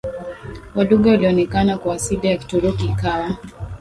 [0.75, 3.37] wa lugha ulionekana kwa asili na Kituruki ikawa